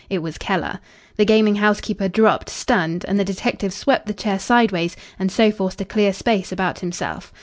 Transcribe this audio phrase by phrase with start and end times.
[0.09, 0.79] It was Keller.
[1.17, 5.51] The gaming house keeper dropped, stunned, and the detective swept the chair sideways and so
[5.51, 7.31] forced a clear space about himself.